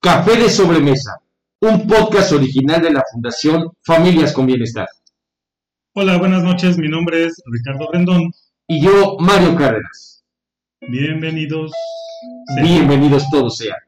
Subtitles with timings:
[0.00, 1.18] Café de Sobremesa,
[1.60, 4.86] un podcast original de la Fundación Familias con Bienestar.
[5.94, 6.76] Hola, buenas noches.
[6.76, 8.32] Mi nombre es Ricardo Rendón.
[8.66, 10.24] Y yo, Mario Cárdenas.
[10.80, 11.72] Bienvenidos.
[12.60, 13.78] Bienvenidos todos sean.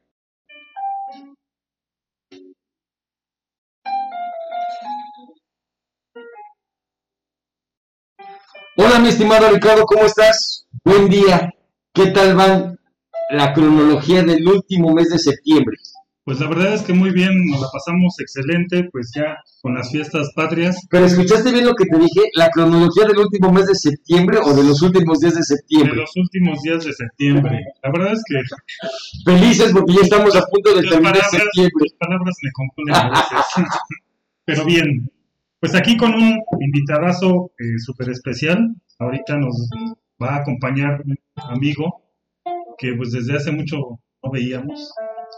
[8.78, 10.55] Hola, mi estimado Ricardo, ¿cómo estás?
[10.86, 11.52] Buen día.
[11.92, 12.78] ¿Qué tal van
[13.30, 15.76] la cronología del último mes de septiembre?
[16.22, 19.90] Pues la verdad es que muy bien, nos la pasamos excelente, pues ya con las
[19.90, 20.86] fiestas patrias.
[20.88, 24.54] Pero escuchaste bien lo que te dije, la cronología del último mes de septiembre o
[24.54, 25.90] de los últimos días de septiembre.
[25.90, 27.64] De los últimos días de septiembre.
[27.82, 31.84] La verdad es que felices porque ya estamos a punto de terminar septiembre.
[31.84, 33.46] Las palabras me confunden a veces.
[34.44, 35.10] Pero bien,
[35.58, 38.72] pues aquí con un invitadazo eh, súper especial.
[39.00, 39.68] Ahorita nos
[40.22, 42.02] va a acompañar un amigo
[42.78, 43.76] que pues desde hace mucho
[44.22, 44.92] no veíamos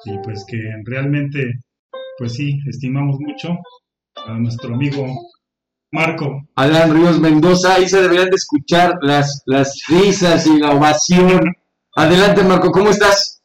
[0.04, 1.60] y pues que realmente,
[2.18, 3.56] pues sí, estimamos mucho
[4.26, 5.06] a nuestro amigo
[5.90, 6.42] Marco.
[6.56, 11.40] Alan Ríos Mendoza, ahí se deberían de escuchar las, las risas y la ovación.
[11.96, 13.42] Adelante Marco, ¿cómo estás?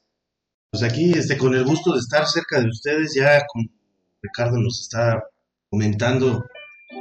[0.71, 3.69] Pues aquí, este, con el gusto de estar cerca de ustedes, ya con
[4.21, 5.23] Ricardo nos está
[5.69, 6.45] comentando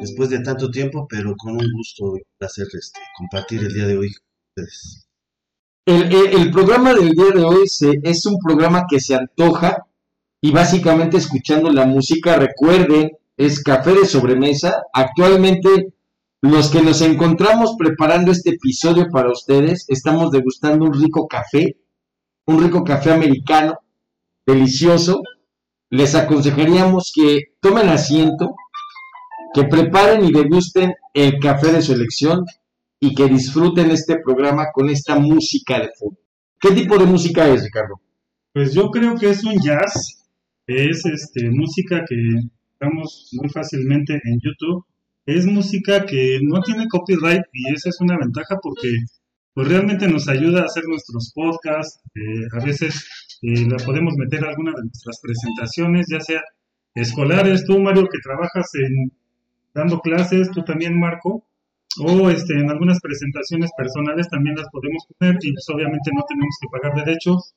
[0.01, 3.98] después de tanto tiempo, pero con un gusto y placer este, compartir el día de
[3.98, 5.07] hoy con ustedes.
[5.85, 7.65] El, programa del día de hoy
[8.03, 9.85] es un programa que se antoja
[10.41, 14.83] y básicamente escuchando la música, recuerden, es café de sobremesa.
[14.93, 15.93] Actualmente
[16.41, 21.77] los que nos encontramos preparando este episodio para ustedes, estamos degustando un rico café,
[22.47, 23.79] un rico café americano,
[24.45, 25.23] delicioso.
[25.91, 28.57] Les aconsejaríamos que tomen asiento,
[29.55, 32.45] que preparen y degusten el café de su elección
[33.00, 36.18] y que disfruten este programa con esta música de fondo.
[36.61, 38.01] ¿Qué tipo de música es, Ricardo?
[38.52, 40.29] Pues yo creo que es un jazz,
[40.67, 42.14] es este, música que
[42.73, 44.85] estamos muy fácilmente en YouTube.
[45.27, 48.89] Es música que no tiene copyright y esa es una ventaja porque
[49.55, 52.01] pues realmente nos ayuda a hacer nuestros podcasts.
[52.14, 53.07] Eh, a veces
[53.42, 56.42] eh, la podemos meter a alguna de nuestras presentaciones, ya sea
[56.95, 57.64] escolares.
[57.64, 59.13] Tú, Mario, que trabajas en
[59.74, 61.44] dando clases, tú también, Marco,
[61.98, 66.56] o este, en algunas presentaciones personales también las podemos poner y pues obviamente no tenemos
[66.60, 67.55] que pagar derechos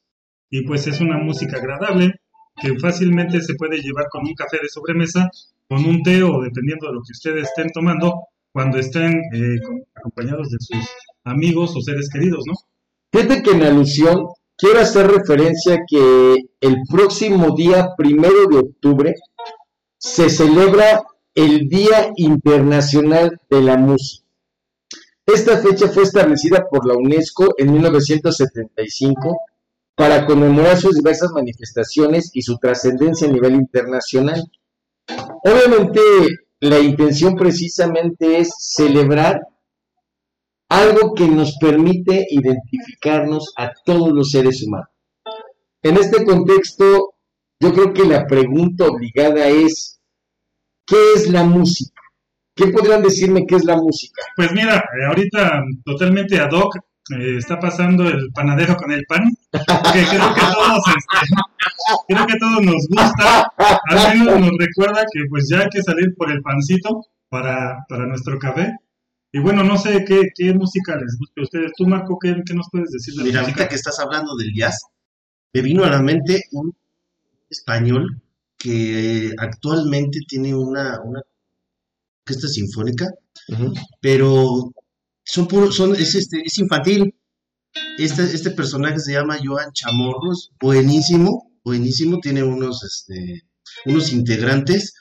[0.49, 2.15] y pues es una música agradable
[2.61, 5.29] que fácilmente se puede llevar con un café de sobremesa,
[5.67, 9.59] con un té o dependiendo de lo que ustedes estén tomando cuando estén eh,
[9.93, 10.85] acompañados de sus
[11.25, 12.53] amigos o seres queridos, ¿no?
[13.11, 14.27] Fíjate que en alusión
[14.57, 19.13] quiero hacer referencia que el próximo día primero de octubre
[19.97, 21.03] se celebra
[21.35, 24.25] el Día Internacional de la Música.
[25.25, 29.37] Esta fecha fue establecida por la UNESCO en 1975
[29.95, 34.41] para conmemorar sus diversas manifestaciones y su trascendencia a nivel internacional.
[35.43, 36.01] Obviamente,
[36.61, 39.41] la intención precisamente es celebrar
[40.69, 44.89] algo que nos permite identificarnos a todos los seres humanos.
[45.81, 47.15] En este contexto,
[47.59, 49.94] yo creo que la pregunta obligada es,
[50.85, 52.01] ¿qué es la música?
[52.55, 54.21] ¿Qué podrían decirme qué es la música?
[54.35, 56.77] Pues mira, eh, ahorita totalmente ad hoc
[57.11, 61.35] eh, está pasando el panadero con el pan, que creo que todos, este,
[62.07, 63.51] creo que todos nos gusta,
[63.89, 68.05] al menos nos recuerda que pues ya hay que salir por el pancito para, para
[68.05, 68.73] nuestro café.
[69.33, 71.71] Y bueno, no sé qué, qué música les gusta a ustedes.
[71.75, 74.79] Tú, Marco, ¿qué, qué nos puedes decir de Mira, ahorita que estás hablando del jazz,
[75.53, 76.73] me vino a la mente un
[77.49, 78.21] español
[78.65, 81.21] que actualmente tiene una, una
[82.25, 83.07] orquesta sinfónica,
[84.01, 84.73] pero
[85.23, 87.13] son puros, son, es, este, es infantil.
[87.99, 93.43] Este, este personaje se llama Joan Chamorros, buenísimo, buenísimo, tiene unos, este,
[93.85, 94.95] unos integrantes.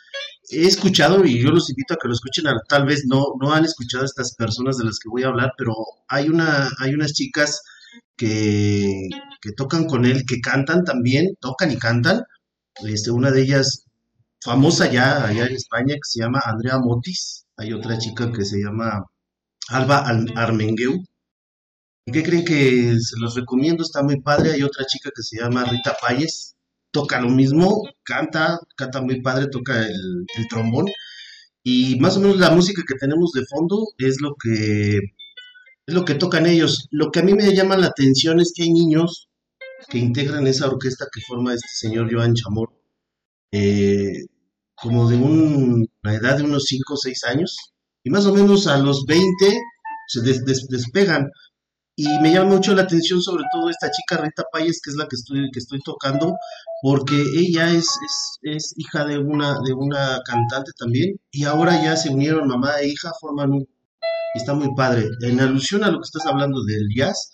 [0.50, 3.64] He escuchado y yo los invito a que lo escuchen, tal vez no, no han
[3.64, 5.72] escuchado a estas personas de las que voy a hablar, pero
[6.08, 7.62] hay, una, hay unas chicas
[8.14, 9.08] que,
[9.40, 12.24] que tocan con él, que cantan también, tocan y cantan.
[12.82, 13.86] Este, una de ellas
[14.42, 17.46] famosa ya allá en España que se llama Andrea Motis.
[17.56, 19.04] Hay otra chica que se llama
[19.68, 20.06] Alba
[20.36, 21.04] Armengueu.
[22.06, 23.82] ¿Y qué creen que se los recomiendo?
[23.82, 24.52] Está muy padre.
[24.52, 26.56] Hay otra chica que se llama Rita Payes.
[26.90, 30.86] Toca lo mismo, canta, canta muy padre, toca el, el trombón.
[31.62, 34.98] Y más o menos la música que tenemos de fondo es lo que
[35.86, 36.88] es lo que tocan ellos.
[36.90, 39.28] Lo que a mí me llama la atención es que hay niños
[39.88, 42.70] que integran esa orquesta que forma este señor Joan Chamor.
[43.52, 44.26] Eh,
[44.74, 47.56] como de una edad de unos 5 o 6 años,
[48.02, 49.26] y más o menos a los 20
[50.08, 50.20] se
[50.68, 51.30] despegan.
[51.96, 55.06] y me llama mucho la atención sobre todo esta chica Rita Payes, que es la
[55.06, 56.34] que estoy, que estoy tocando,
[56.82, 57.86] porque ella es,
[58.42, 62.88] es, hija de una, de una cantante también, y ahora ya se unieron mamá e
[62.88, 63.68] hija, forman un...
[64.34, 65.08] Está muy padre.
[65.20, 67.30] En alusión a lo que estás hablando del jazz,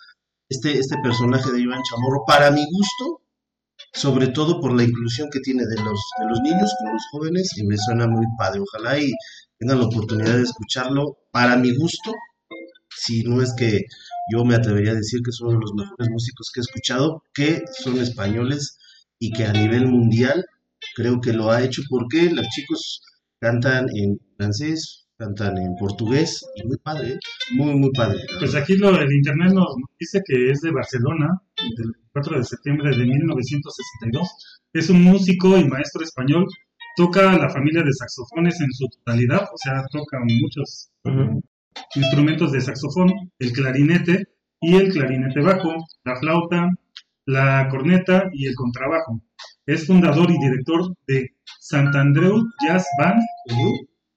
[0.51, 3.23] este, este personaje de Iván Chamorro, para mi gusto,
[3.93, 7.57] sobre todo por la inclusión que tiene de los, de los niños con los jóvenes,
[7.57, 8.61] y me suena muy padre.
[8.61, 9.13] Ojalá y
[9.59, 11.19] tengan la oportunidad de escucharlo.
[11.31, 12.13] Para mi gusto,
[12.95, 13.83] si no es que
[14.33, 17.23] yo me atrevería a decir que es uno de los mejores músicos que he escuchado,
[17.33, 18.77] que son españoles
[19.19, 20.45] y que a nivel mundial
[20.97, 23.03] creo que lo ha hecho porque los chicos
[23.39, 27.19] cantan en francés, cantan en portugués y muy padre,
[27.53, 28.19] muy, muy padre.
[28.39, 31.39] Pues aquí lo, el internet nos dice que es de Barcelona,
[31.77, 34.29] del 4 de septiembre de 1962.
[34.73, 36.47] Es un músico y maestro español.
[36.97, 40.91] Toca la familia de saxofones en su totalidad, o sea, toca muchos
[41.95, 44.25] instrumentos de saxofón, el clarinete
[44.59, 46.69] y el clarinete bajo, la flauta,
[47.27, 49.21] la corneta y el contrabajo.
[49.67, 51.29] Es fundador y director de
[51.61, 53.21] Santandreu Jazz Band.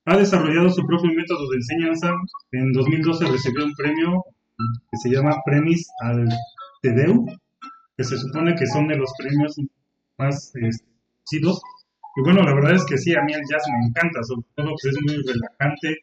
[0.05, 2.11] Ha desarrollado su propio método de enseñanza.
[2.51, 4.23] En 2012 recibió un premio
[4.91, 6.27] que se llama Premis al
[6.81, 7.25] Tedeu,
[7.95, 9.55] que se supone que son de los premios
[10.17, 11.61] más conocidos.
[12.17, 14.75] y bueno, la verdad es que sí, a mí el jazz me encanta, sobre todo
[14.81, 15.97] que es muy relajante,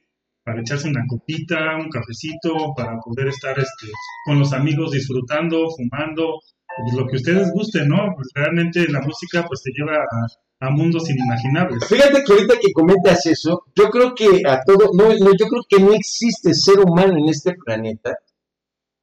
[0.44, 3.87] para echarse una copita, un cafecito, para poder estar este,
[4.25, 6.41] con los amigos disfrutando, fumando,
[6.79, 8.14] pues lo que ustedes gusten, ¿no?
[8.17, 10.26] Pues realmente la música pues te lleva a,
[10.68, 11.86] mundos inimaginables.
[11.86, 15.62] Fíjate que ahorita que comentas eso, yo creo que a todo, no, no, yo creo
[15.66, 18.16] que no existe ser humano en este planeta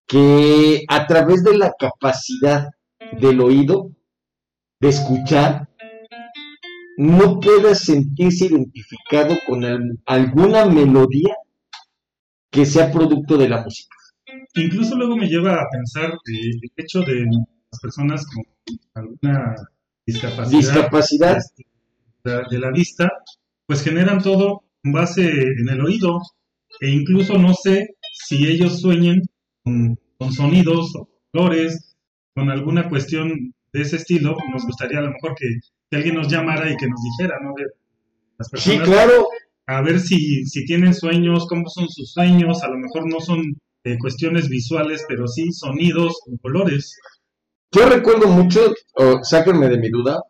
[0.05, 2.67] que a través de la capacidad
[3.19, 3.89] del oído,
[4.79, 5.67] de escuchar,
[6.97, 9.63] no pueda sentirse identificado con
[10.05, 11.35] alguna melodía
[12.51, 13.95] que sea producto de la música.
[14.55, 18.43] Incluso luego me lleva a pensar el hecho de las personas con
[18.93, 19.55] alguna
[20.07, 21.37] discapacidad,
[22.23, 23.11] De, la vista,
[23.67, 26.19] pues generan todo en base en el oído
[26.79, 29.21] e incluso no sé si ellos sueñen
[29.63, 31.95] con, con sonidos o colores,
[32.33, 35.59] con alguna cuestión de ese estilo, nos gustaría a lo mejor que
[35.89, 37.53] que alguien nos llamara y que nos dijera, ¿no?
[37.55, 37.65] De
[38.37, 39.27] las personas, sí, claro.
[39.67, 43.41] A ver si, si tienen sueños, cómo son sus sueños, a lo mejor no son
[43.83, 46.97] eh, cuestiones visuales, pero sí sonidos o colores.
[47.71, 50.21] Yo recuerdo mucho, o sáquenme de mi duda,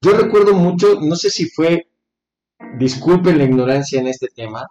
[0.00, 1.88] yo recuerdo mucho, no sé si fue,
[2.78, 4.66] disculpen la ignorancia en este tema,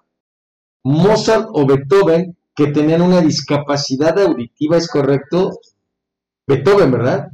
[0.84, 5.60] Mozart o Beethoven que tenían una discapacidad auditiva, ¿es correcto?
[6.48, 7.28] Beethoven, ¿verdad?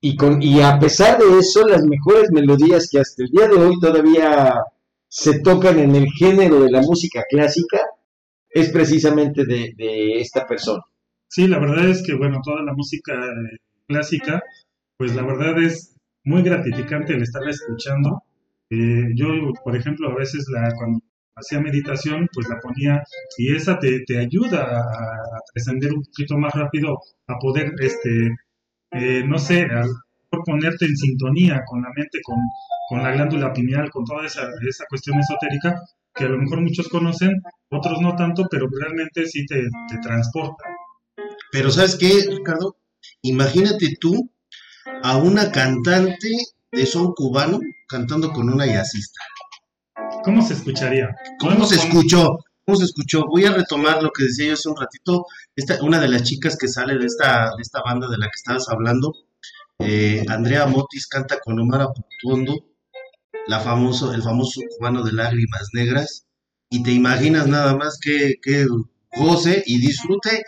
[0.00, 3.56] Y, con, y a pesar de eso, las mejores melodías que hasta el día de
[3.56, 4.54] hoy todavía
[5.08, 7.78] se tocan en el género de la música clásica
[8.48, 10.82] es precisamente de, esta persona.
[11.28, 13.12] Sí, la verdad es que, bueno, toda la música
[13.86, 14.42] clásica,
[14.96, 18.22] pues la verdad es muy gratificante el estarla escuchando.
[18.70, 19.28] Eh, yo,
[19.62, 21.00] por ejemplo, a veces la, cuando
[21.36, 23.02] hacía meditación, pues la ponía
[23.38, 28.34] y esa te, te ayuda a, a, trascender un poquito más rápido, a poder este,
[28.92, 29.66] eh, no sé,
[30.30, 32.38] por ponerte en sintonía con la mente, con,
[33.02, 35.80] la glándula pineal, con toda esa, esa cuestión esotérica
[36.14, 40.64] que a lo mejor muchos conocen, otros no tanto, pero realmente sí te, te transporta.
[41.50, 42.76] Pero ¿sabes qué, Ricardo?
[43.24, 44.30] Imagínate tú
[45.02, 46.28] a una cantante
[46.70, 49.20] de son cubano cantando con una jazzista.
[50.22, 51.08] ¿Cómo se escucharía?
[51.38, 52.38] ¿Cómo se escuchó?
[52.66, 53.24] ¿Cómo se escuchó?
[53.26, 55.24] Voy a retomar lo que decía yo hace un ratito.
[55.56, 58.36] Esta, una de las chicas que sale de esta, de esta banda de la que
[58.36, 59.14] estabas hablando,
[59.78, 62.54] eh, Andrea Motis canta con Omar Aputuondo,
[63.46, 66.26] la famoso, el famoso cubano de lágrimas negras,
[66.68, 68.66] y te imaginas nada más que, que
[69.16, 70.44] goce y disfrute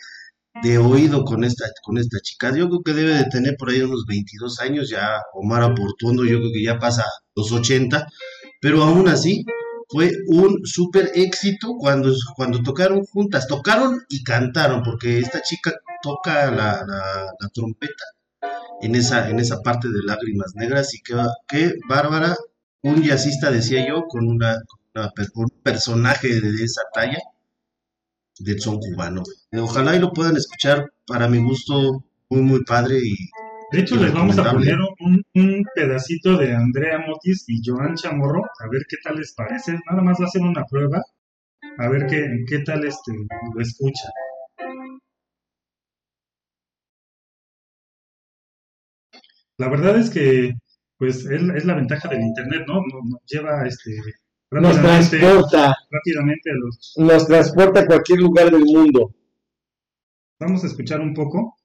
[0.63, 2.55] de oído con esta, con esta chica.
[2.57, 6.39] Yo creo que debe de tener por ahí unos 22 años, ya Omar Aportuondo, yo
[6.39, 8.07] creo que ya pasa los 80,
[8.61, 9.45] pero aún así
[9.89, 15.73] fue un súper éxito cuando, cuando tocaron juntas, tocaron y cantaron, porque esta chica
[16.03, 16.85] toca la,
[17.55, 18.05] trompeta
[18.83, 21.15] en esa, en esa parte de Lágrimas Negras y que,
[21.49, 22.37] que Bárbara,
[22.83, 24.57] un jazzista, decía yo, con, una,
[25.35, 27.19] un personaje de esa talla
[28.39, 29.23] del son cubano.
[29.53, 33.15] Ojalá y lo puedan escuchar, para mi gusto, muy, muy padre y
[33.73, 38.45] de hecho, les vamos a poner un, un, pedacito de Andrea Motis y Joan Chamorro,
[38.45, 39.73] a ver qué tal les parece.
[39.91, 41.03] Nada más va a ser una prueba,
[41.79, 43.13] a ver qué, qué tal este,
[43.55, 44.11] lo escuchan.
[49.59, 50.55] La verdad es que,
[50.99, 52.83] pues, es, es la ventaja del Internet, ¿no?
[52.83, 53.91] Nos, lleva, este,
[54.51, 56.95] nos transporta rápidamente a los...
[56.97, 59.15] Nos transporta a cualquier lugar del mundo.
[60.39, 61.57] Vamos a escuchar un poco.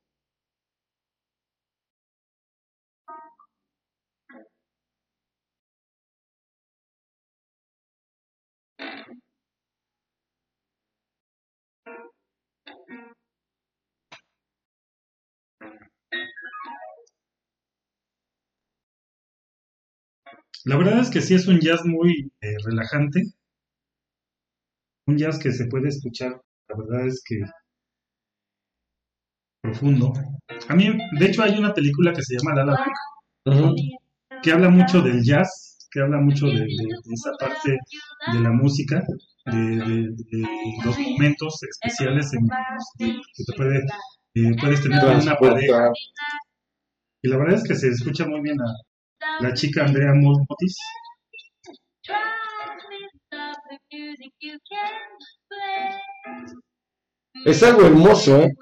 [20.65, 23.23] La verdad es que sí es un jazz muy eh, relajante.
[25.07, 26.41] Un jazz que se puede escuchar.
[26.67, 27.41] La verdad es que
[29.61, 30.13] profundo.
[30.67, 30.89] A mí,
[31.19, 33.73] de hecho, hay una película que se llama La La
[34.41, 36.65] que habla mucho del jazz, que habla mucho de,
[37.11, 37.77] esa parte
[38.33, 39.03] de la música,
[39.45, 40.15] de,
[40.83, 42.47] los momentos especiales en
[42.97, 43.79] que te puede,
[44.35, 45.91] eh, puedes tener una pareja.
[47.23, 48.65] Y la verdad es que se escucha muy bien a,
[49.39, 50.77] la chica Andrea Motis.
[57.45, 58.53] Es algo hermoso, ¿eh?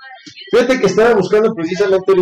[0.52, 2.14] Fíjate que estaba buscando precisamente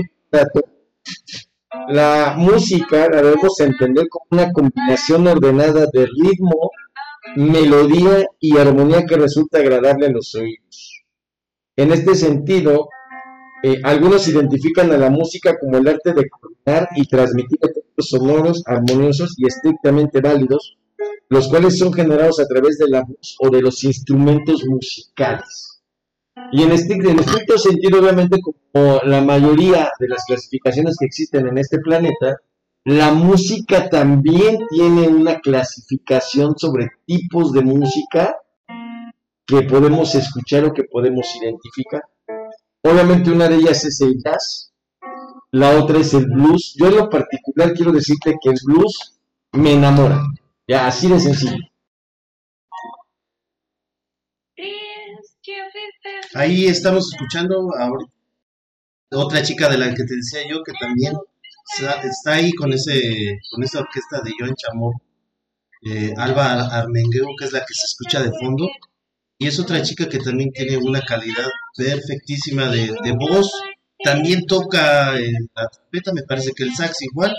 [1.89, 6.71] la música la debemos entender como una combinación ordenada de ritmo,
[7.35, 11.03] melodía y armonía que resulta agradable a los oídos.
[11.75, 12.89] En este sentido,
[13.63, 18.63] eh, algunos identifican a la música como el arte de coordinar y transmitir efectos sonoros,
[18.65, 20.77] armoniosos y estrictamente válidos,
[21.29, 25.81] los cuales son generados a través de la voz o de los instrumentos musicales.
[26.51, 31.47] Y en, este, en estricto sentido, obviamente, como la mayoría de las clasificaciones que existen
[31.47, 32.37] en este planeta,
[32.85, 38.37] la música también tiene una clasificación sobre tipos de música
[39.45, 42.03] que podemos escuchar o que podemos identificar.
[42.89, 44.71] Obviamente una de ellas es el jazz,
[45.51, 46.73] la otra es el blues.
[46.79, 49.19] Yo en lo particular quiero decirte que el blues
[49.51, 50.21] me enamora.
[50.65, 51.57] Ya, así de sencillo.
[56.33, 57.91] Ahí estamos escuchando a
[59.17, 61.13] otra chica de la que te decía yo que también
[62.03, 64.93] está ahí con ese con esa orquesta de Joan Chamor,
[65.83, 68.65] eh, Alba Armengueo, que es la que se escucha de fondo
[69.39, 73.51] y es otra chica que también tiene una calidad perfectísima de, voz.
[74.03, 77.33] También toca la trompeta, me parece que el sax igual.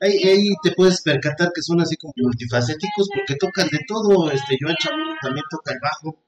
[0.00, 4.30] Ahí, te puedes percatar que son así como multifacéticos porque tocan de todo.
[4.30, 6.18] Este Joan Chamorro también toca el bajo.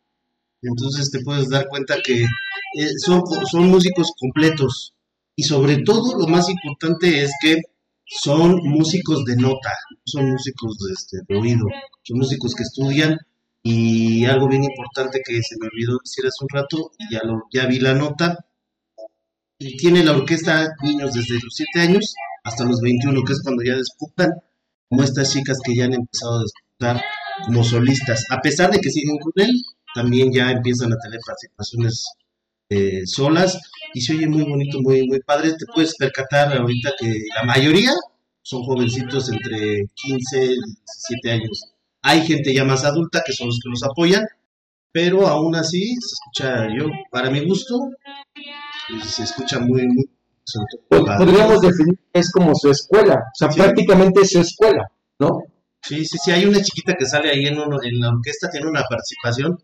[0.62, 4.94] Entonces te puedes dar cuenta que eh, son, son músicos completos.
[5.36, 7.60] Y sobre todo lo más importante es que
[8.04, 9.72] son músicos de nota,
[10.04, 11.66] son músicos de, este, de oído,
[12.02, 13.16] son músicos que estudian
[13.62, 17.66] y algo bien importante que se me olvidó decir hace un rato, ya, lo, ya
[17.66, 18.38] vi la nota,
[19.58, 22.14] y tiene la orquesta niños desde los 7 años
[22.44, 24.30] hasta los 21, que es cuando ya disputan,
[24.88, 27.02] como estas chicas que ya han empezado a disputar
[27.44, 28.24] como solistas.
[28.30, 29.50] A pesar de que siguen con él,
[29.94, 32.06] también ya empiezan a tener participaciones
[32.70, 33.60] eh, solas
[33.94, 35.52] y se oye muy bonito, muy, muy padre.
[35.52, 37.92] Te puedes percatar ahorita que la mayoría
[38.42, 41.72] son jovencitos entre 15 y 17 años.
[42.02, 44.24] Hay gente ya más adulta que son los que los apoyan,
[44.92, 47.78] pero aún así se escucha, yo, para mi gusto,
[48.88, 50.10] pues, se escucha muy, muy
[50.88, 55.42] Podríamos definir que es como su escuela, o sea, prácticamente es su escuela, ¿no?
[55.82, 58.68] Sí, sí, sí, hay una chiquita que sale ahí en, uno, en la orquesta, tiene
[58.68, 59.58] una participación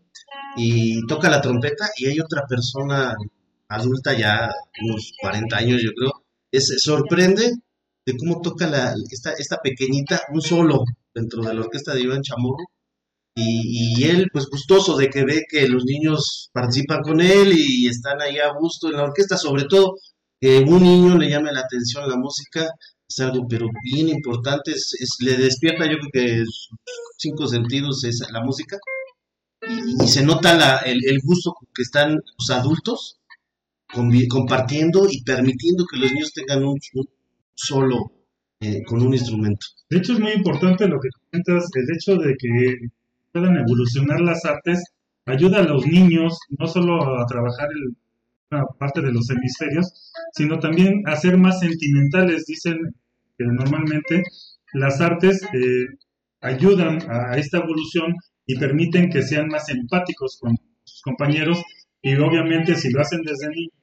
[0.55, 3.13] y toca la trompeta y hay otra persona
[3.67, 4.49] adulta ya,
[4.83, 7.51] unos 40 años yo creo, es, sorprende
[8.05, 10.85] de cómo toca la, esta, esta pequeñita un solo
[11.17, 12.65] dentro de la orquesta de Iván Chamorro.
[13.39, 18.19] Y, él, pues gustoso de que ve que los niños participan con él y están
[18.19, 19.93] ahí a gusto en la orquesta, sobre todo
[20.41, 22.67] que un niño le llame la atención la música,
[23.07, 26.43] es algo pero bien importante, es, le despierta yo creo que
[27.17, 28.77] cinco sentidos es la música
[29.67, 33.19] y, se nota la, el, gusto que están los adultos
[34.29, 36.79] compartiendo y permitiendo que los niños tengan un
[37.53, 38.16] solo
[38.59, 39.65] eh, con un instrumento.
[39.89, 42.75] De hecho, es muy importante lo que comentas, el hecho de que
[43.31, 44.83] puedan evolucionar las artes
[45.25, 47.97] ayuda a los niños no solo a trabajar en
[48.49, 52.45] una parte de los hemisferios, sino también a ser más sentimentales.
[52.45, 52.77] Dicen
[53.37, 54.23] que normalmente
[54.73, 55.85] las artes eh,
[56.41, 61.61] ayudan a esta evolución y permiten que sean más empáticos con sus compañeros
[62.01, 63.73] y obviamente si lo hacen desde niños,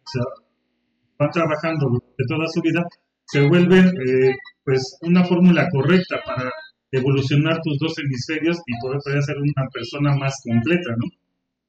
[1.19, 2.87] van trabajando de toda su vida,
[3.27, 6.51] se vuelven eh, pues una fórmula correcta para
[6.91, 11.07] evolucionar tus dos hemisferios y poder, ser una persona más completa, ¿no?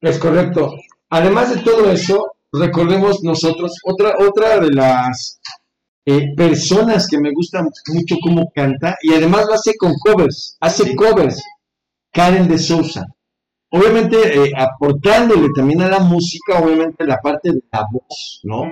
[0.02, 0.76] Es correcto.
[1.10, 5.40] Además de todo eso, recordemos nosotros, otra, otra de las
[6.06, 10.96] eh, personas que me gusta mucho cómo canta, y además lo hace con covers, hace
[10.96, 11.42] covers,
[12.12, 13.06] Karen de Sousa.
[13.72, 18.70] obviamente eh, aportándole también a la música, obviamente la parte de la voz, ¿no?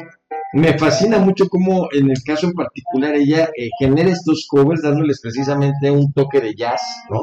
[0.54, 5.20] Me fascina mucho cómo en el caso en particular ella eh, genera estos covers dándoles
[5.20, 6.80] precisamente un toque de jazz,
[7.10, 7.22] ¿no?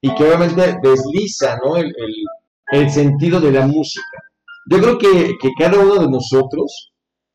[0.00, 1.76] Y que obviamente desliza, ¿no?
[1.76, 1.92] El,
[2.70, 4.22] el, sentido de la música.
[4.70, 6.92] Yo creo que, que cada uno de nosotros,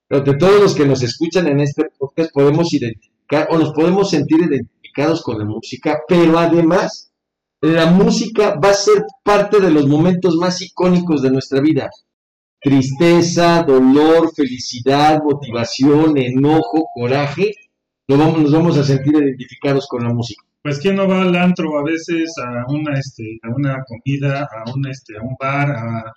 [0.10, 4.40] de todos los que nos escuchan en este podcast, podemos identificar o nos podemos sentir
[4.40, 7.12] identificados con la música, pero además
[7.60, 11.90] la música va a ser parte de los momentos más icónicos de nuestra vida.
[12.66, 17.52] Tristeza, dolor, felicidad, motivación, enojo, coraje,
[18.08, 20.44] nos vamos, nos vamos a sentir identificados con la música.
[20.64, 24.72] Pues quién no va al antro a veces a una este a una comida, a
[24.74, 26.12] un este a un bar, a,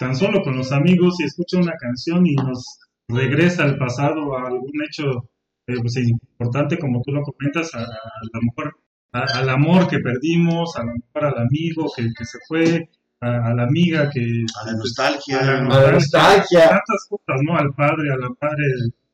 [0.00, 2.64] tan solo con los amigos y escucha una canción y nos
[3.06, 5.30] regresa al pasado a algún hecho
[5.68, 8.76] eh, pues, importante como tú lo comentas, a, a lo mejor
[9.12, 12.88] al amor que perdimos, a lo mejor al amigo que se fue,
[13.20, 14.44] a, la amiga que...
[14.60, 15.40] A la nostalgia.
[15.40, 16.68] A la, nostalgia.
[16.68, 17.56] Tantas cosas, ¿no?
[17.56, 18.64] Al padre, a la madre.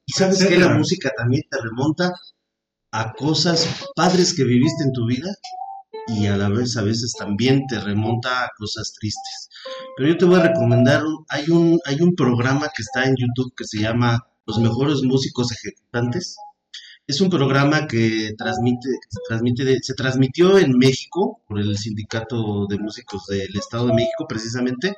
[0.07, 2.13] Y sabes que la música también te remonta
[2.93, 5.35] a cosas padres que viviste en tu vida
[6.07, 9.51] y a la vez a veces también te remonta a cosas tristes.
[9.97, 13.53] Pero yo te voy a recomendar, hay un, hay un programa que está en YouTube
[13.57, 16.37] que se llama Los mejores músicos ejecutantes
[17.07, 22.79] es un programa que transmite, se, transmite se transmitió en México por el Sindicato de
[22.79, 24.97] Músicos del Estado de México precisamente.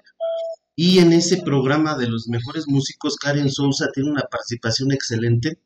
[0.74, 5.58] Y en ese programa de los mejores músicos, Karen Sousa tiene una participación excelente.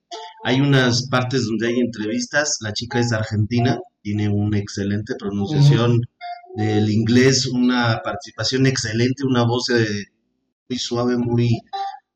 [0.42, 2.58] Hay unas partes donde hay entrevistas.
[2.60, 6.00] La chica es argentina, tiene una excelente pronunciación
[6.56, 10.06] del inglés, una participación excelente, una voz eh,
[10.68, 11.60] muy suave, muy,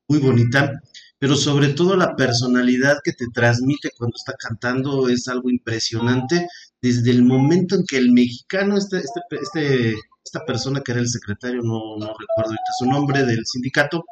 [0.08, 0.72] muy bonita
[1.18, 6.46] pero sobre todo la personalidad que te transmite cuando está cantando es algo impresionante.
[6.80, 9.94] Desde el momento en que el mexicano, este, este, este
[10.26, 14.04] esta persona que era el secretario, no, no recuerdo ahorita su nombre, del sindicato,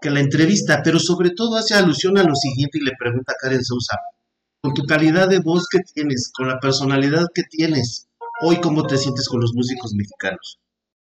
[0.00, 3.36] que la entrevista, pero sobre todo hace alusión a lo siguiente y le pregunta a
[3.40, 3.96] Karen Sousa,
[4.60, 8.08] con tu calidad de voz que tienes, con la personalidad que tienes,
[8.42, 10.58] hoy cómo te sientes con los músicos mexicanos.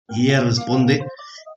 [0.10, 1.06] Y ella responde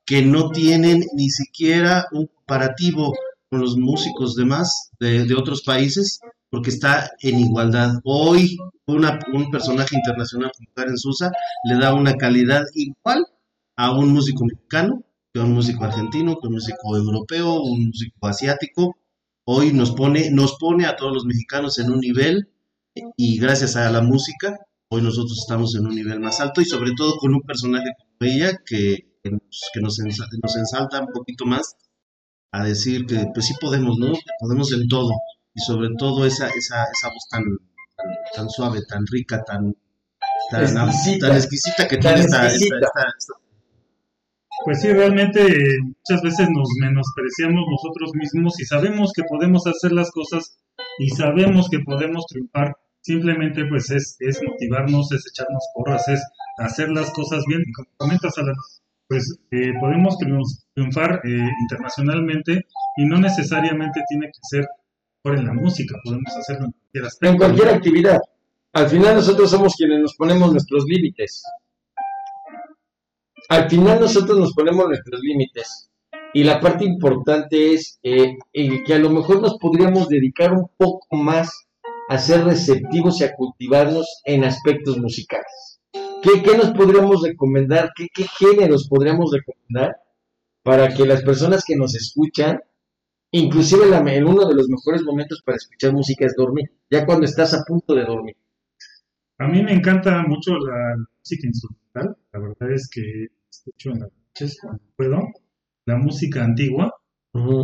[0.05, 3.13] que no tienen ni siquiera un comparativo
[3.49, 7.99] con los músicos demás de, de otros países, porque está en igualdad.
[8.03, 11.31] Hoy una, un personaje internacional como Karen Sousa
[11.65, 13.25] le da una calidad igual
[13.77, 17.87] a un músico mexicano, que a un músico argentino, que a un músico europeo, un
[17.87, 18.95] músico asiático.
[19.45, 22.49] Hoy nos pone, nos pone a todos los mexicanos en un nivel
[23.17, 24.57] y gracias a la música,
[24.91, 28.31] hoy nosotros estamos en un nivel más alto y sobre todo con un personaje como
[28.31, 31.75] ella que, que, nos, que nos, nos ensalta un poquito más
[32.51, 34.13] a decir que pues sí podemos, ¿no?
[34.39, 35.11] Podemos en todo.
[35.53, 37.43] Y sobre todo esa, esa, esa voz tan,
[38.35, 39.75] tan, suave, tan rica, tan,
[40.51, 42.47] tan exquisita, tan exquisita que tiene esta,
[44.65, 45.41] Pues sí, realmente
[45.83, 50.59] muchas veces nos menospreciamos nosotros mismos y sabemos que podemos hacer las cosas
[50.99, 52.75] y sabemos que podemos triunfar.
[53.01, 56.21] Simplemente pues es, es motivarnos, es echarnos porras, es
[56.57, 57.61] hacer las cosas bien.
[57.65, 58.55] Y como comentas, Alan,
[59.09, 60.17] pues eh, podemos
[60.75, 64.67] triunfar eh, internacionalmente y no necesariamente tiene que ser
[65.21, 67.31] por en la música, podemos hacerlo en cualquier aspecto.
[67.31, 68.19] En cualquier actividad.
[68.71, 71.43] Al final nosotros somos quienes nos ponemos nuestros límites.
[73.49, 75.89] Al final nosotros nos ponemos nuestros límites.
[76.33, 81.15] Y la parte importante es eh, que a lo mejor nos podríamos dedicar un poco
[81.15, 81.67] más
[82.09, 85.68] a ser receptivos y a cultivarnos en aspectos musicales.
[86.21, 87.91] ¿Qué, nos podríamos recomendar?
[87.95, 89.95] ¿Qué, géneros podríamos recomendar
[90.63, 92.59] para que las personas que nos escuchan,
[93.31, 97.53] inclusive en uno de los mejores momentos para escuchar música es dormir, ya cuando estás
[97.53, 98.35] a punto de dormir?
[99.37, 104.11] A mí me encanta mucho la música instrumental, la verdad es que escucho en las
[104.11, 105.21] noches cuando puedo,
[105.85, 106.93] la música antigua,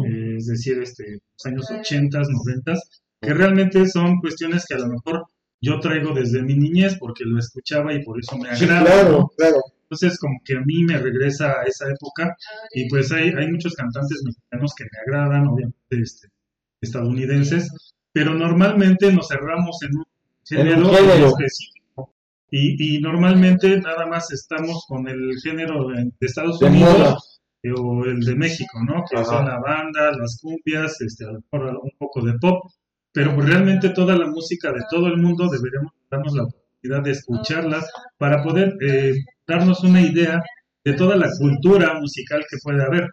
[0.05, 2.73] es decir, este, los años 80, 90,
[3.21, 5.25] que realmente son cuestiones que a lo mejor
[5.65, 8.83] yo traigo desde mi niñez porque lo escuchaba y por eso me agrada.
[8.83, 9.57] claro, claro.
[9.83, 12.35] Entonces, como que a mí me regresa a esa época
[12.73, 16.27] y pues hay, hay muchos cantantes mexicanos que me agradan, obviamente este,
[16.81, 17.69] estadounidenses,
[18.11, 20.05] pero normalmente nos cerramos en un
[20.43, 20.91] género,
[21.27, 22.13] específico.
[22.49, 27.41] Y, y, normalmente nada más estamos con el género de, Estados Unidos
[27.75, 29.03] o el de México, ¿no?
[29.09, 32.71] Que son la banda, las cumbias, este, a lo mejor un poco de pop,
[33.15, 37.11] pero pues realmente toda la música de todo el mundo deberíamos darnos la oportunidad de
[37.11, 39.13] escucharlas para poder eh,
[39.47, 40.43] darnos una idea
[40.83, 43.07] de toda la cultura musical que puede haber.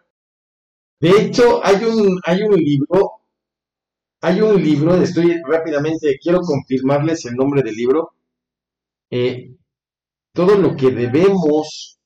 [0.99, 3.11] De hecho, hay un, hay un libro,
[4.19, 8.11] hay un libro, estoy rápidamente, quiero confirmarles el nombre del libro,
[9.09, 9.55] eh,
[10.33, 11.97] todo lo que debemos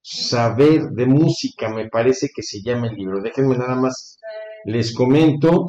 [0.00, 3.20] saber de música, me parece que se llama el libro.
[3.20, 4.18] Déjenme nada más,
[4.64, 5.66] les comento.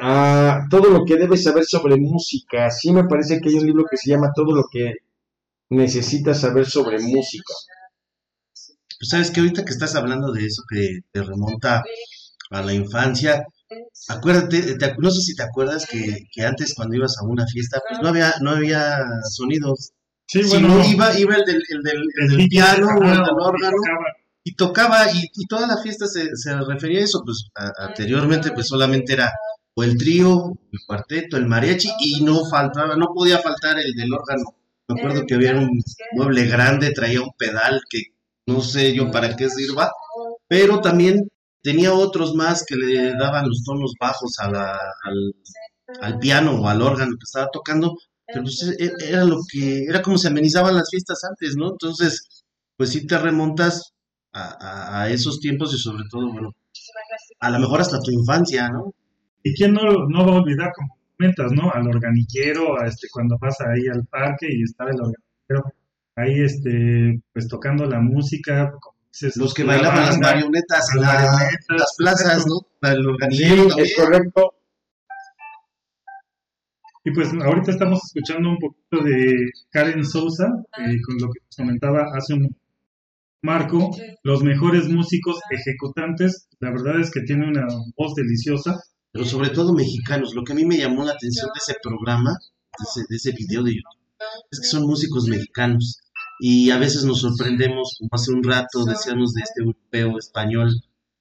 [0.00, 2.70] Ah, todo lo que debes saber sobre música.
[2.70, 4.94] Sí me parece que hay un libro que se llama Todo lo que
[5.68, 7.54] necesitas saber sobre música.
[8.98, 11.82] Pues sabes que ahorita que estás hablando de eso que te remonta
[12.50, 13.44] a la infancia,
[14.08, 18.00] acuérdate, no sé si te acuerdas que, que, antes cuando ibas a una fiesta, pues
[18.02, 18.98] no había, no había
[19.30, 19.92] sonidos.
[20.26, 23.76] Sí, bueno, iba, iba el del, el del, el del piano o el del órgano
[24.44, 26.30] y tocaba y, toda la fiesta se,
[26.66, 27.48] refería a eso, pues
[27.78, 29.32] anteriormente pues solamente era
[29.74, 34.12] o el trío, el cuarteto, el mariachi y no faltaba, no podía faltar el del
[34.12, 34.44] órgano.
[34.88, 35.80] Me acuerdo que había un
[36.12, 38.02] mueble grande, traía un pedal que
[38.46, 39.92] no sé yo para qué sirva,
[40.48, 41.28] pero también
[41.62, 44.56] tenía otros más que le daban los tonos bajos al,
[46.00, 50.02] al, piano o al órgano que estaba tocando, pero pues e, era lo que, era
[50.02, 51.70] como se amenizaban las fiestas antes, ¿no?
[51.70, 52.44] Entonces,
[52.76, 53.92] pues sí te remontas
[54.32, 56.54] a, a, esos tiempos y sobre todo, bueno,
[57.40, 58.94] a lo mejor hasta tu infancia, ¿no?
[59.42, 61.70] ¿Y quién no, no va a olvidar, como comentas, ¿no?
[61.72, 65.74] Al organillero, a este, cuando pasa ahí al parque y está el organillero
[66.16, 68.72] ahí, este, pues tocando la música,
[69.36, 72.88] los que bailaban las marionetas en las plazas, ¿no?
[72.88, 74.54] El organillero sí, es correcto.
[77.02, 80.46] Y pues ahorita estamos escuchando un poquito de Karen Sousa,
[80.78, 82.54] eh, con lo que comentaba hace un
[83.42, 83.90] Marco,
[84.22, 88.80] los mejores músicos ejecutantes, la verdad es que tiene una voz deliciosa.
[89.12, 92.30] Pero sobre todo mexicanos, lo que a mí me llamó la atención de ese programa,
[92.30, 94.00] de ese, de ese video de YouTube,
[94.50, 95.98] es que son músicos mexicanos.
[96.38, 100.70] Y a veces nos sorprendemos, como hace un rato decíamos de este europeo español,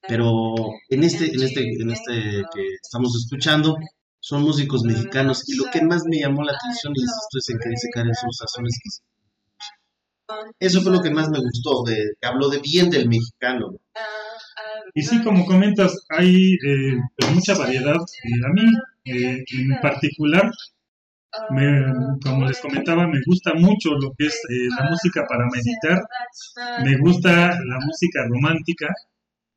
[0.08, 0.54] pero
[0.90, 3.76] en este, en este, en este que estamos escuchando,
[4.20, 5.44] son músicos mexicanos.
[5.50, 8.46] Y lo que más me llamó la atención, insisto, es en que dice Karen Sosa,
[8.48, 8.66] son
[10.60, 13.78] Eso fue lo que más me gustó, de, que habló de bien del mexicano.
[14.94, 17.96] Y sí, como comentas, hay eh, pues mucha variedad.
[17.96, 18.70] a mí,
[19.06, 20.52] eh, en particular,
[21.52, 26.02] me, como les comentaba, me gusta mucho lo que es eh, la música para meditar.
[26.84, 28.88] Me gusta la música romántica.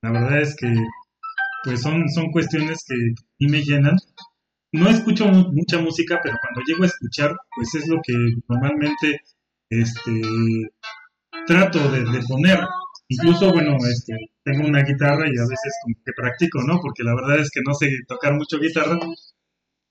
[0.02, 0.74] La verdad es que
[1.64, 3.96] pues son, son cuestiones que a me llenan.
[4.72, 8.14] No escucho mucha música, pero cuando llego a escuchar, pues es lo que
[8.48, 9.20] normalmente
[9.80, 10.20] este,
[11.46, 12.58] trato de, poner.
[13.08, 16.78] Incluso, bueno, este, tengo una guitarra y a veces como que practico, ¿no?
[16.80, 18.98] Porque la verdad es que no sé tocar mucho guitarra,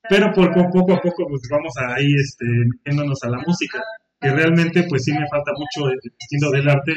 [0.10, 3.80] pero por poco a poco pues vamos ahí este, metiéndonos a la música,
[4.20, 6.94] que realmente pues sí me falta mucho el estilo del arte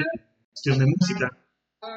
[0.51, 1.31] cuestión de música.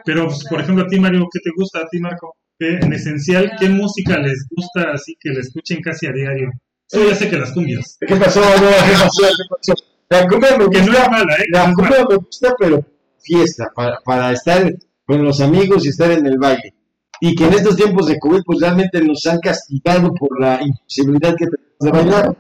[0.04, 2.36] Pero, pues, por ejemplo, a ti, Mario, ¿qué te gusta a ti, Marco?
[2.60, 6.50] en esencial, ¿qué música les gusta así que la escuchen casi a diario?
[6.92, 7.98] Yo ya sé que las cumbias.
[8.00, 8.42] ¿Qué pasó?
[8.42, 9.74] ¿Qué pasó?
[10.10, 11.46] La cumbia me gusta, no es mala, ¿eh?
[11.52, 12.86] La cumbia me gusta, pero
[13.20, 14.74] fiesta, para, para estar
[15.06, 16.74] con los amigos y estar en el baile
[17.20, 21.36] y que en estos tiempos de COVID pues realmente nos han castigado por la imposibilidad
[21.36, 22.38] que tenemos de bailar.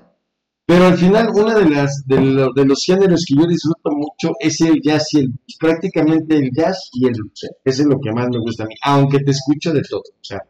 [0.65, 4.81] Pero al final una de las de, los géneros que yo disfruto mucho es el
[4.81, 7.49] jazz y el prácticamente el jazz y el blues.
[7.63, 10.01] Ese es lo que más me gusta a mí, aunque te escucho de todo.
[10.01, 10.41] O sea,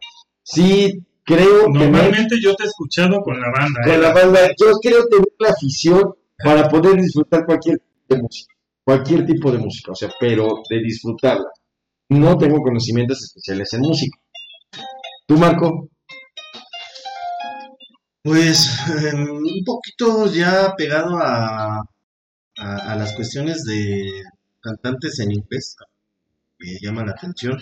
[0.41, 3.79] sí creo Normalmente yo te he escuchado con la banda.
[3.83, 3.97] Con ¿eh?
[3.99, 4.39] la banda.
[4.59, 8.53] Yo creo tener la afición para poder disfrutar cualquier tipo de música.
[8.83, 11.49] Cualquier tipo de música, o sea, pero de disfrutarla
[12.09, 14.17] no tengo conocimientos especiales en música.
[15.25, 15.89] ¿Tú, Marco?
[18.23, 18.67] Pues
[19.03, 21.83] em, un poquito ya pegado a,
[22.57, 24.23] a, las cuestiones de
[24.59, 25.75] cantantes en inglés,
[26.59, 27.57] me llama la atención.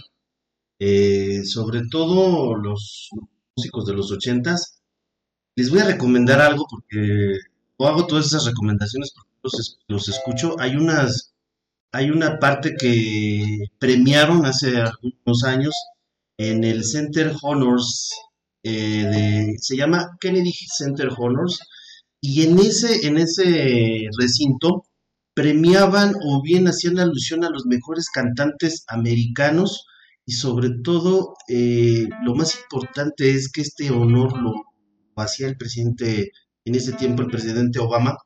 [0.80, 3.10] Eh, sobre todo los
[3.56, 4.82] músicos de los ochentas.
[5.56, 7.40] Les voy a recomendar algo porque
[7.78, 10.56] o hago todas esas recomendaciones porque los, los escucho.
[10.60, 11.36] Hay unas
[11.96, 15.74] hay una parte que premiaron hace algunos años
[16.38, 18.12] en el Center Honors,
[18.64, 21.60] eh, de, se llama Kennedy Center Honors,
[22.20, 24.84] y en ese, en ese recinto
[25.34, 29.86] premiaban o bien hacían alusión a los mejores cantantes americanos
[30.26, 34.54] y sobre todo eh, lo más importante es que este honor lo
[35.16, 36.32] hacía el presidente,
[36.66, 38.18] en ese tiempo el presidente Obama,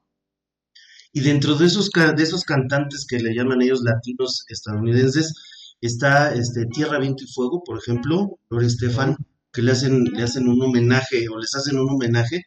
[1.12, 5.34] y dentro de esos, de esos cantantes que le llaman ellos latinos estadounidenses,
[5.82, 9.18] está este, Tierra, Viento y Fuego, por ejemplo, Lore Estefan,
[9.52, 12.44] que le hacen, le hacen un homenaje o les hacen un homenaje.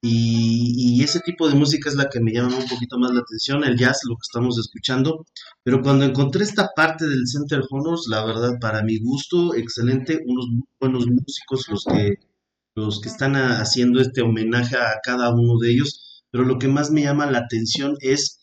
[0.00, 3.64] Y, ese tipo de música es la que me llama un poquito más la atención,
[3.64, 5.26] el jazz, lo que estamos escuchando.
[5.62, 10.46] Pero cuando encontré esta parte del Center Honors, la verdad, para mi gusto, excelente, unos
[10.80, 12.14] buenos músicos los que,
[12.78, 16.90] los que están haciendo este homenaje a cada uno de ellos pero lo que más
[16.90, 18.38] me llama la atención es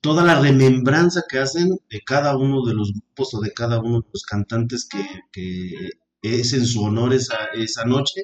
[0.00, 4.00] toda la remembranza que hacen de cada uno de los grupos o de cada uno
[4.00, 5.90] de los cantantes que, que
[6.22, 8.22] es en su honor esa, esa noche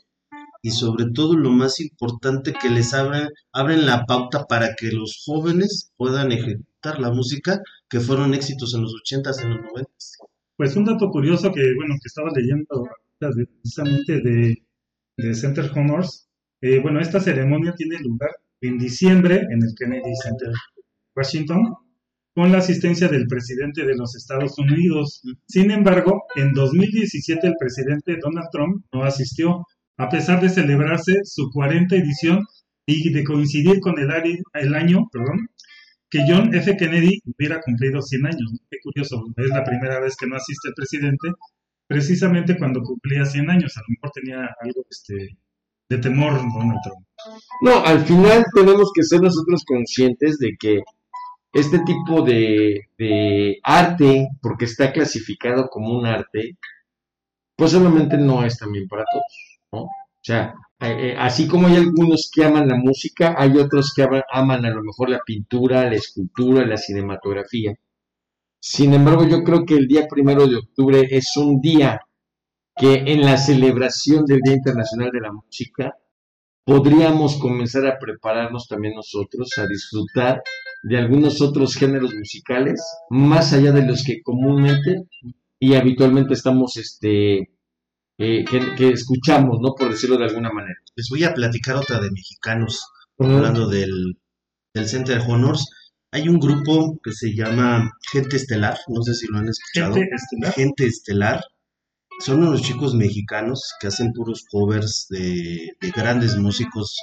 [0.62, 5.22] y sobre todo lo más importante que les abren, abren la pauta para que los
[5.24, 10.16] jóvenes puedan ejecutar la música que fueron éxitos en los 80s, en los 90s.
[10.56, 12.86] Pues un dato curioso que, bueno, que estaba leyendo
[13.18, 14.62] precisamente de,
[15.20, 16.28] de Center Honors,
[16.60, 18.30] eh, bueno, esta ceremonia tiene lugar
[18.60, 20.50] en diciembre en el Kennedy Center
[21.16, 21.74] Washington
[22.34, 25.22] con la asistencia del presidente de los Estados Unidos.
[25.46, 31.50] Sin embargo, en 2017 el presidente Donald Trump no asistió, a pesar de celebrarse su
[31.50, 32.44] 40 edición
[32.86, 34.10] y de coincidir con el,
[34.74, 35.08] año
[36.08, 36.76] que John F.
[36.76, 38.52] Kennedy hubiera cumplido 100 años.
[38.70, 41.28] Qué curioso, es la primera vez que no asiste el presidente,
[41.90, 43.76] precisamente cuando cumplía 100 años.
[43.76, 45.36] A lo mejor tenía algo este,
[45.88, 47.04] de temor Donald Trump.
[47.62, 50.82] No, al final tenemos que ser nosotros conscientes de que
[51.52, 56.56] este tipo de, arte, porque está clasificado como un arte,
[57.56, 59.82] pues no es también para todos, ¿no?
[59.82, 64.06] O sea, eh, eh, así como hay algunos que aman la música, hay otros que
[64.30, 67.74] aman, a lo mejor la pintura, la escultura, la cinematografía.
[68.60, 72.00] Sin embargo, yo creo que el día primero de octubre es un día
[72.76, 75.96] que en la celebración del Día Internacional de la Música
[76.64, 80.42] podríamos comenzar a prepararnos también nosotros a disfrutar
[80.82, 85.04] de algunos otros géneros musicales, más allá de los que comúnmente
[85.58, 87.50] y habitualmente estamos, este,
[88.18, 88.44] eh,
[88.76, 89.74] que, escuchamos, ¿no?
[89.74, 90.78] Por decirlo de alguna manera.
[90.96, 92.86] Les voy a platicar otra de mexicanos,
[93.18, 94.18] hablando del,
[94.74, 95.66] del Center Honors.
[96.12, 99.94] Hay un grupo que se llama Gente Estelar, no sé si lo han escuchado.
[99.94, 100.54] Gente Estelar.
[100.54, 101.44] Gente Estelar.
[102.18, 106.98] Son unos chicos mexicanos que hacen puros covers de, grandes músicos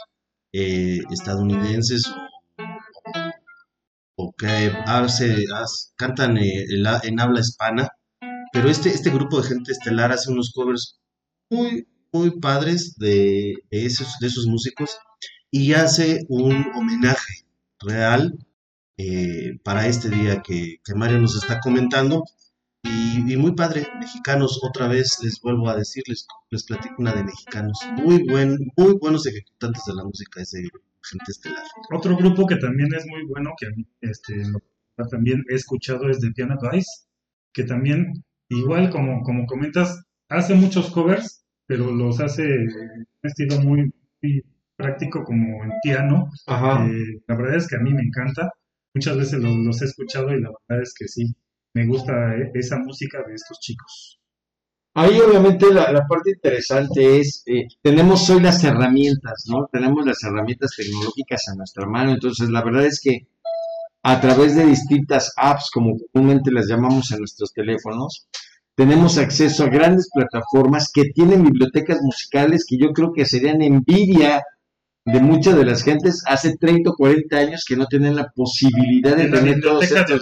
[0.52, 2.04] eh, estadounidenses
[4.16, 5.46] o que hace,
[5.96, 6.66] cantan eh,
[7.04, 7.90] en habla hispana,
[8.52, 11.00] pero este, este grupo de gente estelar hace unos covers
[11.50, 14.98] muy, muy padres de, esos, de esos músicos
[15.50, 17.46] y hace un homenaje
[17.80, 18.34] real
[18.98, 22.24] eh, para este día que, Mario nos está comentando.
[22.84, 27.78] Y, muy padre, mexicanos, otra vez les vuelvo a decirles, les platico una de mexicanos,
[27.98, 30.62] muy buen, muy buenos ejecutantes de la música ese
[31.10, 31.64] gente estelar.
[31.92, 33.68] Otro grupo que también es muy bueno, que
[34.02, 34.44] este,
[35.10, 37.08] también he escuchado es de Piano Vice,
[37.54, 43.60] que también, igual como, como comentas, hace muchos covers, pero los hace en un estilo
[43.62, 43.94] muy,
[44.76, 46.30] práctico como en piano.
[46.48, 48.52] Eh, la verdad es que a mí me encanta.
[48.94, 51.36] Muchas veces los, he escuchado y la verdad es que sí,
[51.74, 54.20] me gusta eh, esa música de estos chicos.
[54.96, 59.70] Ahí obviamente la, parte interesante es, eh, tenemos hoy las herramientas, ¿no?
[59.72, 63.28] Tenemos las herramientas tecnológicas a nuestra mano, entonces la verdad es que
[64.02, 68.28] a través de distintas apps, como comúnmente las llamamos en nuestros teléfonos,
[68.74, 74.44] tenemos acceso a grandes plataformas que tienen bibliotecas musicales que yo creo que serían envidia
[75.08, 79.16] de muchas de las gentes hace 30 o 40 años que no tienen la posibilidad
[79.16, 80.22] de tener todos estos.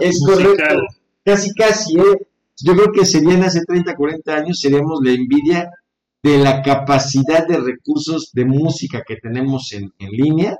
[0.00, 0.80] es correcto,
[1.24, 2.26] casi casi, ¿eh?
[2.62, 5.70] Yo creo que serían hace 30, 40 años, seríamos la envidia
[6.22, 10.58] de la capacidad de recursos de música que tenemos en, línea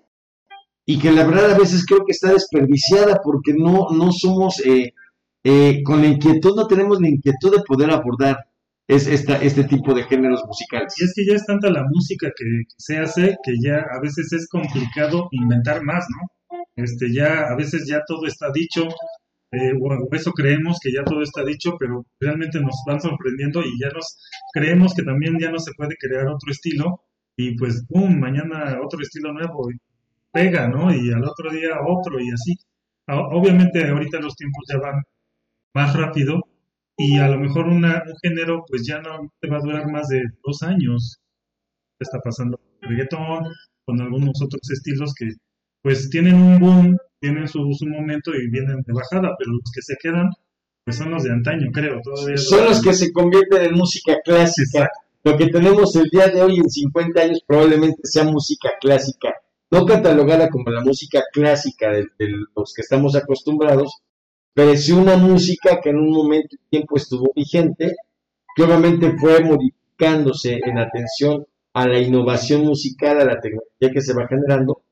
[0.87, 4.95] y que la verdad a veces creo que está desperdiciada porque no, no somos, eh,
[5.43, 8.47] eh, con la inquietud, no tenemos la inquietud de poder abordar
[8.91, 10.95] es esta, este tipo de géneros musicales.
[10.99, 12.45] Y es que ya es tanta la música que
[12.77, 16.59] se hace que ya a veces es complicado inventar más, ¿no?
[16.75, 18.89] Este, ya a veces ya todo está dicho,
[19.53, 19.73] eh,
[20.13, 24.19] eso creemos que ya todo está dicho, pero realmente nos van sorprendiendo y ya nos
[24.53, 27.05] creemos que también ya no se puede crear otro estilo
[27.37, 29.77] y pues, ¡pum!, mañana otro estilo nuevo, y
[30.33, 30.93] pega, ¿no?
[30.93, 32.57] Y al otro día otro y así.
[33.07, 35.03] Obviamente ahorita los tiempos ya van
[35.75, 36.50] más rápido
[37.03, 40.09] y a lo mejor una, un género pues ya no te va a durar más
[40.09, 41.19] de dos años.
[41.99, 43.45] Está pasando reggaetón,
[43.87, 45.31] con algunos otros estilos que
[45.83, 49.97] pues tienen un boom tienen su, momento y vienen de bajada, pero los que se
[50.01, 50.31] quedan,
[50.85, 52.01] pues son los de antaño, creo.
[52.03, 54.91] Todavía son los que se convierten en música clásica.
[55.23, 59.35] Lo que tenemos el día de hoy en 50 años probablemente sea música clásica,
[59.71, 62.09] no catalogada como la música clásica de,
[62.57, 64.01] los que estamos acostumbrados,
[64.77, 67.97] sí una música que en un momento de tiempo estuvo vigente,
[68.55, 74.15] que obviamente fue modificándose en atención a la innovación musical, a la tecnología que se
[74.15, 74.83] va generando,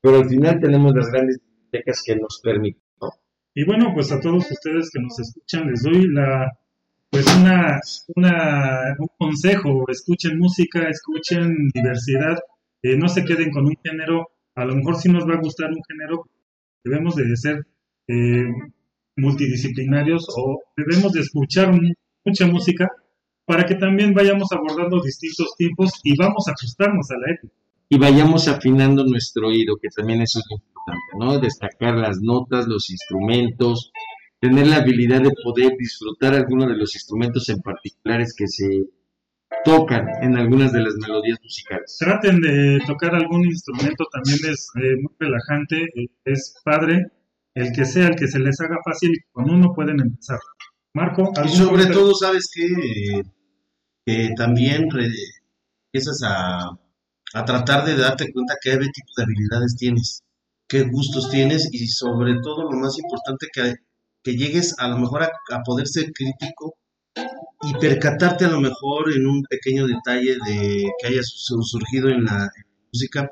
[0.00, 2.82] pero al final tenemos las grandes que nos permiten.
[3.54, 6.58] Y bueno, pues a todos ustedes que nos escuchan les doy la
[7.08, 7.80] pues una,
[8.16, 12.36] una un consejo, escuchen música, escuchen diversidad,
[12.82, 15.70] eh, no se queden con un género, a lo mejor sí nos va a gustar
[15.70, 16.28] un género,
[16.82, 17.64] debemos de ser
[18.08, 18.48] eh,
[19.16, 21.72] multidisciplinarios o debemos de escuchar
[22.24, 22.88] mucha música
[23.46, 27.54] para que también vayamos abordando distintos tiempos y vamos a ajustarnos a la época.
[27.90, 31.38] Y vayamos afinando nuestro oído, que también eso es importante, ¿no?
[31.38, 33.92] Destacar las notas, los instrumentos,
[34.40, 38.68] tener la habilidad de poder disfrutar algunos de los instrumentos en particulares que se
[39.64, 41.96] tocan en algunas de las melodías musicales.
[41.98, 47.06] Traten de tocar algún instrumento, también es eh, muy relajante, eh, es padre,
[47.54, 50.38] el que sea, el que se les haga fácil, con uno pueden empezar.
[50.94, 53.22] Marco, y sobre todo, ¿sabes que
[54.36, 54.88] también
[55.92, 56.70] empiezas a,
[57.34, 60.22] a tratar de darte cuenta qué tipo de habilidades tienes,
[60.68, 63.74] qué gustos tienes y sobre todo lo más importante que,
[64.22, 66.76] que llegues a lo mejor a, poder ser crítico
[67.62, 72.48] y percatarte a lo mejor en un pequeño detalle de que haya surgido en la,
[72.92, 73.28] música,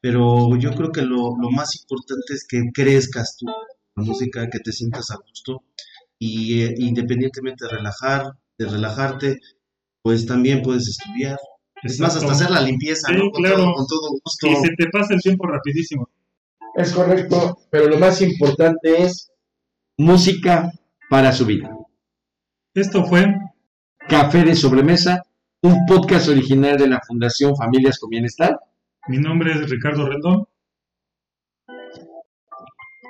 [0.00, 4.60] pero yo creo que lo, lo, más importante es que crezcas tú la música, que
[4.60, 5.62] te sientas a gusto
[6.18, 9.38] y eh, independientemente de relajar, de relajarte,
[10.02, 11.38] pues también puedes estudiar.
[11.82, 13.30] Es más, hasta hacer la limpieza, ¿no?
[13.30, 14.46] Con, todo, con todo gusto.
[14.48, 16.08] Y se te pasa el tiempo rapidísimo.
[16.74, 19.30] Es correcto, pero lo más importante es
[19.96, 20.72] música
[21.08, 21.70] para su vida.
[22.74, 23.26] Esto fue
[24.08, 25.22] Café de Sobremesa,
[25.62, 28.58] un podcast original de la Fundación Familias con Bienestar.
[29.06, 30.44] Mi nombre es Ricardo Rendón.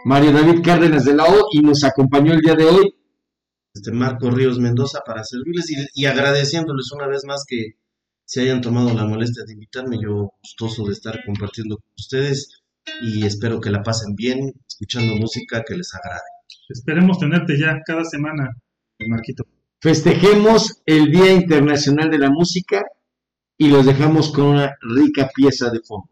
[0.04, 2.94] Mario David Cárdenas de la O y nos acompañó el día de hoy.
[3.74, 7.76] Este Marco Ríos Mendoza para servirles y, agradeciéndoles una vez más que
[8.24, 9.98] se hayan tomado la molestia de invitarme.
[10.00, 12.62] Yo gustoso de estar compartiendo con ustedes
[13.02, 16.20] y espero que la pasen bien escuchando música que les agrade.
[16.68, 18.50] Esperemos tenerte ya cada semana,
[19.08, 19.44] Marquito.
[19.80, 22.82] Festejemos el Día Internacional de la Música
[23.58, 26.08] y los dejamos con una rica pieza de fondo.